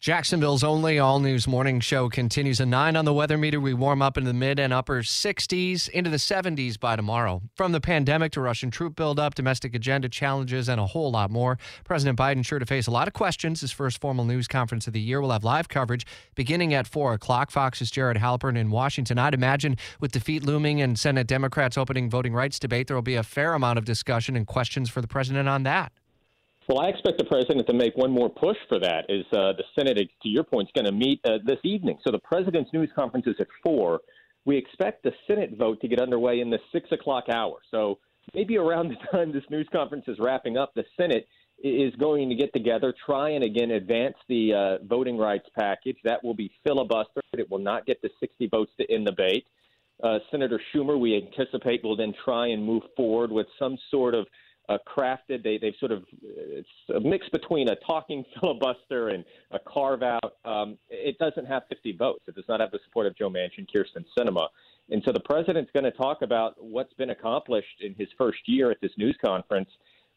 Jacksonville's 0.00 0.62
only 0.62 1.00
all 1.00 1.18
news 1.18 1.48
morning 1.48 1.80
show 1.80 2.08
continues 2.08 2.60
a 2.60 2.66
9 2.66 2.94
on 2.94 3.04
the 3.04 3.12
weather 3.12 3.36
meter. 3.36 3.58
We 3.58 3.74
warm 3.74 4.00
up 4.00 4.16
into 4.16 4.28
the 4.28 4.34
mid 4.34 4.60
and 4.60 4.72
upper 4.72 5.02
60s 5.02 5.88
into 5.88 6.08
the 6.08 6.18
70s 6.18 6.78
by 6.78 6.94
tomorrow. 6.94 7.42
From 7.56 7.72
the 7.72 7.80
pandemic 7.80 8.30
to 8.32 8.40
Russian 8.40 8.70
troop 8.70 8.94
buildup, 8.94 9.34
domestic 9.34 9.74
agenda 9.74 10.08
challenges, 10.08 10.68
and 10.68 10.80
a 10.80 10.86
whole 10.86 11.10
lot 11.10 11.32
more. 11.32 11.58
President 11.82 12.16
Biden 12.16 12.46
sure 12.46 12.60
to 12.60 12.66
face 12.66 12.86
a 12.86 12.92
lot 12.92 13.08
of 13.08 13.14
questions. 13.14 13.60
His 13.60 13.72
first 13.72 14.00
formal 14.00 14.24
news 14.24 14.46
conference 14.46 14.86
of 14.86 14.92
the 14.92 15.00
year 15.00 15.20
will 15.20 15.32
have 15.32 15.42
live 15.42 15.68
coverage 15.68 16.06
beginning 16.36 16.74
at 16.74 16.86
4 16.86 17.14
o'clock. 17.14 17.50
Fox's 17.50 17.90
Jared 17.90 18.18
Halpern 18.18 18.56
in 18.56 18.70
Washington. 18.70 19.18
I'd 19.18 19.34
imagine 19.34 19.76
with 19.98 20.12
defeat 20.12 20.44
looming 20.44 20.80
and 20.80 20.96
Senate 20.96 21.26
Democrats 21.26 21.76
opening 21.76 22.08
voting 22.08 22.34
rights 22.34 22.60
debate, 22.60 22.86
there 22.86 22.96
will 22.96 23.02
be 23.02 23.16
a 23.16 23.24
fair 23.24 23.54
amount 23.54 23.78
of 23.78 23.84
discussion 23.84 24.36
and 24.36 24.46
questions 24.46 24.88
for 24.88 25.00
the 25.00 25.08
president 25.08 25.48
on 25.48 25.64
that. 25.64 25.90
Well, 26.68 26.80
I 26.80 26.88
expect 26.88 27.16
the 27.16 27.24
president 27.24 27.66
to 27.66 27.72
make 27.72 27.96
one 27.96 28.10
more 28.10 28.28
push 28.28 28.58
for 28.68 28.78
that. 28.78 29.06
Is 29.08 29.24
uh, 29.32 29.54
the 29.56 29.64
Senate, 29.74 29.96
to 29.96 30.28
your 30.28 30.44
point, 30.44 30.68
is 30.68 30.72
going 30.74 30.84
to 30.84 30.92
meet 30.92 31.18
uh, 31.24 31.38
this 31.42 31.56
evening? 31.64 31.98
So 32.04 32.12
the 32.12 32.18
president's 32.18 32.70
news 32.74 32.90
conference 32.94 33.26
is 33.26 33.36
at 33.40 33.46
four. 33.64 34.00
We 34.44 34.58
expect 34.58 35.02
the 35.02 35.12
Senate 35.26 35.56
vote 35.56 35.80
to 35.80 35.88
get 35.88 35.98
underway 35.98 36.40
in 36.40 36.50
the 36.50 36.58
six 36.70 36.92
o'clock 36.92 37.24
hour. 37.32 37.56
So 37.70 37.98
maybe 38.34 38.58
around 38.58 38.88
the 38.90 38.96
time 39.10 39.32
this 39.32 39.44
news 39.48 39.66
conference 39.72 40.04
is 40.08 40.18
wrapping 40.20 40.58
up, 40.58 40.74
the 40.74 40.84
Senate 40.98 41.26
is 41.64 41.94
going 41.96 42.28
to 42.28 42.34
get 42.34 42.52
together, 42.52 42.92
try 43.06 43.30
and 43.30 43.42
again 43.42 43.70
advance 43.70 44.16
the 44.28 44.52
uh, 44.52 44.84
voting 44.84 45.16
rights 45.16 45.48
package. 45.58 45.96
That 46.04 46.22
will 46.22 46.34
be 46.34 46.52
filibustered. 46.66 47.22
It 47.32 47.50
will 47.50 47.58
not 47.60 47.86
get 47.86 48.02
the 48.02 48.10
60 48.20 48.46
votes 48.48 48.72
to 48.78 48.92
end 48.92 49.06
the 49.06 49.12
debate. 49.12 49.46
Uh, 50.04 50.18
Senator 50.30 50.60
Schumer, 50.72 51.00
we 51.00 51.16
anticipate, 51.16 51.82
will 51.82 51.96
then 51.96 52.12
try 52.24 52.48
and 52.48 52.62
move 52.62 52.82
forward 52.94 53.32
with 53.32 53.46
some 53.58 53.78
sort 53.90 54.14
of 54.14 54.26
uh, 54.68 54.78
crafted. 54.86 55.42
They, 55.42 55.58
they've 55.58 55.74
sort 55.78 55.92
of 55.92 56.04
it's 56.22 56.68
a 56.94 57.00
mix 57.00 57.28
between 57.30 57.68
a 57.68 57.76
talking 57.86 58.24
filibuster 58.40 59.08
and 59.08 59.24
a 59.50 59.58
carve 59.58 60.02
out. 60.02 60.36
Um, 60.44 60.78
it 60.90 61.18
doesn't 61.18 61.46
have 61.46 61.62
50 61.68 61.96
votes. 61.96 62.24
It 62.28 62.34
does 62.34 62.44
not 62.48 62.60
have 62.60 62.70
the 62.70 62.78
support 62.84 63.06
of 63.06 63.16
Joe 63.16 63.30
Manchin, 63.30 63.66
Kyrsten 63.74 64.04
Sinema. 64.16 64.48
And 64.90 65.02
so 65.04 65.12
the 65.12 65.20
president's 65.20 65.70
going 65.72 65.84
to 65.84 65.90
talk 65.90 66.22
about 66.22 66.54
what's 66.58 66.92
been 66.94 67.10
accomplished 67.10 67.82
in 67.82 67.94
his 67.94 68.08
first 68.16 68.38
year 68.46 68.70
at 68.70 68.80
this 68.80 68.92
news 68.96 69.16
conference, 69.22 69.68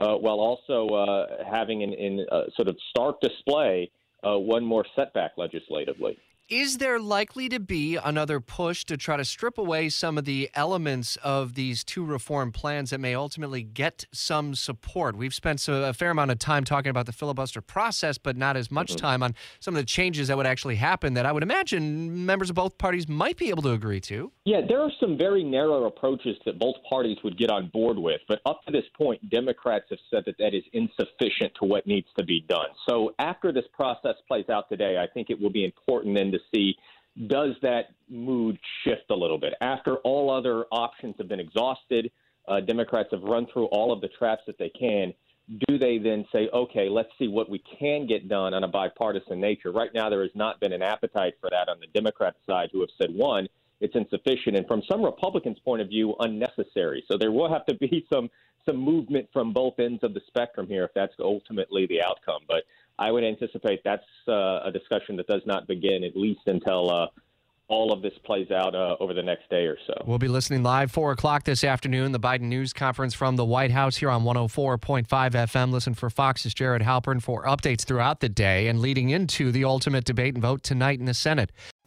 uh, 0.00 0.14
while 0.14 0.40
also 0.40 0.88
uh, 0.88 1.44
having 1.50 1.82
in, 1.82 1.92
in 1.92 2.26
sort 2.56 2.68
of 2.68 2.76
stark 2.90 3.20
display 3.20 3.90
uh, 4.26 4.36
one 4.36 4.64
more 4.64 4.84
setback 4.96 5.32
legislatively. 5.36 6.18
Is 6.48 6.78
there 6.78 7.00
likely 7.00 7.48
to 7.48 7.58
be 7.58 7.96
another 7.96 8.38
push 8.38 8.84
to 8.84 8.96
try 8.96 9.16
to 9.16 9.24
strip 9.24 9.58
away 9.58 9.88
some 9.88 10.16
of 10.16 10.26
the 10.26 10.48
elements 10.54 11.16
of 11.24 11.54
these 11.54 11.82
two 11.82 12.04
reform 12.04 12.52
plans 12.52 12.90
that 12.90 13.00
may 13.00 13.16
ultimately 13.16 13.64
get 13.64 14.04
some 14.12 14.54
support? 14.54 15.16
We've 15.16 15.34
spent 15.34 15.66
a 15.66 15.92
fair 15.92 16.10
amount 16.10 16.30
of 16.30 16.38
time 16.38 16.62
talking 16.62 16.90
about 16.90 17.06
the 17.06 17.12
filibuster 17.12 17.60
process, 17.60 18.16
but 18.16 18.36
not 18.36 18.56
as 18.56 18.70
much 18.70 18.90
mm-hmm. 18.90 19.04
time 19.04 19.22
on 19.24 19.34
some 19.58 19.74
of 19.74 19.80
the 19.80 19.86
changes 19.86 20.28
that 20.28 20.36
would 20.36 20.46
actually 20.46 20.76
happen 20.76 21.14
that 21.14 21.26
I 21.26 21.32
would 21.32 21.42
imagine 21.42 22.24
members 22.24 22.48
of 22.48 22.54
both 22.54 22.78
parties 22.78 23.08
might 23.08 23.36
be 23.36 23.50
able 23.50 23.64
to 23.64 23.72
agree 23.72 24.00
to. 24.02 24.30
Yeah, 24.44 24.60
there 24.68 24.80
are 24.80 24.92
some 25.00 25.18
very 25.18 25.42
narrow 25.42 25.86
approaches 25.86 26.36
that 26.44 26.60
both 26.60 26.76
parties 26.88 27.16
would 27.24 27.36
get 27.36 27.50
on 27.50 27.70
board 27.72 27.98
with, 27.98 28.20
but 28.28 28.40
up 28.46 28.64
to 28.66 28.70
this 28.70 28.84
point, 28.96 29.30
Democrats 29.30 29.86
have 29.90 29.98
said 30.12 30.22
that 30.26 30.38
that 30.38 30.54
is 30.54 30.62
insufficient 30.72 31.54
to 31.58 31.64
what 31.64 31.88
needs 31.88 32.06
to 32.16 32.24
be 32.24 32.44
done. 32.48 32.68
So 32.88 33.16
after 33.18 33.50
this 33.50 33.64
process 33.72 34.14
plays 34.28 34.48
out 34.48 34.68
today, 34.68 34.98
I 34.98 35.12
think 35.12 35.28
it 35.28 35.40
will 35.40 35.50
be 35.50 35.64
important 35.64 36.14
then 36.14 36.35
to 36.36 36.44
see 36.54 36.76
does 37.28 37.54
that 37.62 37.86
mood 38.08 38.58
shift 38.84 39.10
a 39.10 39.14
little 39.14 39.38
bit 39.38 39.54
after 39.60 39.96
all 39.96 40.30
other 40.30 40.66
options 40.70 41.14
have 41.18 41.28
been 41.28 41.40
exhausted. 41.40 42.10
Uh, 42.46 42.60
Democrats 42.60 43.08
have 43.12 43.22
run 43.22 43.46
through 43.52 43.66
all 43.66 43.92
of 43.92 44.00
the 44.00 44.08
traps 44.08 44.42
that 44.46 44.58
they 44.58 44.68
can. 44.68 45.14
Do 45.68 45.78
they 45.78 45.98
then 45.98 46.26
say, 46.32 46.48
okay, 46.52 46.88
let's 46.88 47.08
see 47.18 47.28
what 47.28 47.48
we 47.48 47.62
can 47.78 48.06
get 48.06 48.28
done 48.28 48.52
on 48.52 48.64
a 48.64 48.68
bipartisan 48.68 49.40
nature? 49.40 49.72
Right 49.72 49.90
now, 49.94 50.10
there 50.10 50.22
has 50.22 50.32
not 50.34 50.60
been 50.60 50.72
an 50.72 50.82
appetite 50.82 51.34
for 51.40 51.48
that 51.50 51.68
on 51.68 51.78
the 51.80 51.86
Democrat 51.94 52.34
side, 52.46 52.68
who 52.72 52.80
have 52.80 52.90
said, 53.00 53.14
one, 53.14 53.48
it's 53.80 53.94
insufficient, 53.94 54.56
and 54.56 54.66
from 54.66 54.82
some 54.90 55.02
Republicans' 55.02 55.58
point 55.64 55.82
of 55.82 55.88
view, 55.88 56.14
unnecessary. 56.20 57.04
So 57.08 57.16
there 57.16 57.32
will 57.32 57.52
have 57.52 57.64
to 57.66 57.74
be 57.74 58.04
some 58.12 58.30
some 58.64 58.76
movement 58.76 59.28
from 59.32 59.52
both 59.52 59.78
ends 59.78 60.02
of 60.02 60.12
the 60.12 60.20
spectrum 60.26 60.66
here 60.66 60.82
if 60.82 60.90
that's 60.92 61.14
ultimately 61.20 61.86
the 61.86 62.02
outcome. 62.02 62.42
But 62.48 62.64
I 62.98 63.10
would 63.10 63.24
anticipate 63.24 63.82
that's 63.84 64.04
uh, 64.26 64.60
a 64.64 64.70
discussion 64.72 65.16
that 65.16 65.26
does 65.26 65.42
not 65.46 65.66
begin 65.66 66.02
at 66.04 66.16
least 66.16 66.40
until 66.46 66.90
uh, 66.90 67.06
all 67.68 67.92
of 67.92 68.00
this 68.00 68.12
plays 68.24 68.50
out 68.50 68.74
uh, 68.74 68.96
over 69.00 69.12
the 69.12 69.22
next 69.22 69.50
day 69.50 69.66
or 69.66 69.76
so. 69.86 69.94
We'll 70.06 70.18
be 70.18 70.28
listening 70.28 70.62
live 70.62 70.90
4 70.90 71.12
o'clock 71.12 71.44
this 71.44 71.64
afternoon, 71.64 72.12
the 72.12 72.20
Biden 72.20 72.42
news 72.42 72.72
conference 72.72 73.12
from 73.12 73.36
the 73.36 73.44
White 73.44 73.72
House 73.72 73.96
here 73.96 74.08
on 74.08 74.22
104.5 74.22 75.06
FM. 75.06 75.72
Listen 75.72 75.94
for 75.94 76.08
Fox's 76.08 76.54
Jared 76.54 76.82
Halpern 76.82 77.20
for 77.20 77.44
updates 77.44 77.84
throughout 77.84 78.20
the 78.20 78.28
day 78.28 78.68
and 78.68 78.80
leading 78.80 79.10
into 79.10 79.50
the 79.50 79.64
ultimate 79.64 80.04
debate 80.04 80.34
and 80.34 80.42
vote 80.42 80.62
tonight 80.62 81.00
in 81.00 81.06
the 81.06 81.14
Senate. 81.14 81.50